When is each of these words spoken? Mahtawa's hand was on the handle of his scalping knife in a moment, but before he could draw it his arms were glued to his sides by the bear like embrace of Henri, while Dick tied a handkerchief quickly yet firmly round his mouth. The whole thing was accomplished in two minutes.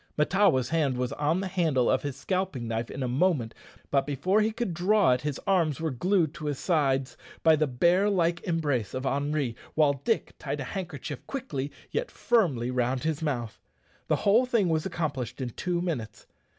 Mahtawa's 0.17 0.69
hand 0.69 0.97
was 0.97 1.11
on 1.13 1.41
the 1.41 1.47
handle 1.47 1.87
of 1.87 2.01
his 2.01 2.15
scalping 2.17 2.67
knife 2.67 2.89
in 2.89 3.03
a 3.03 3.07
moment, 3.07 3.53
but 3.91 4.07
before 4.07 4.41
he 4.41 4.51
could 4.51 4.73
draw 4.73 5.11
it 5.11 5.21
his 5.21 5.39
arms 5.45 5.79
were 5.79 5.91
glued 5.91 6.33
to 6.33 6.47
his 6.47 6.57
sides 6.57 7.15
by 7.43 7.55
the 7.55 7.67
bear 7.67 8.09
like 8.09 8.41
embrace 8.41 8.95
of 8.95 9.05
Henri, 9.05 9.55
while 9.75 9.93
Dick 10.03 10.33
tied 10.39 10.59
a 10.59 10.63
handkerchief 10.73 11.27
quickly 11.27 11.71
yet 11.91 12.09
firmly 12.09 12.71
round 12.71 13.03
his 13.03 13.21
mouth. 13.21 13.59
The 14.07 14.15
whole 14.25 14.47
thing 14.47 14.69
was 14.69 14.87
accomplished 14.87 15.39
in 15.39 15.51
two 15.51 15.83
minutes. 15.83 16.25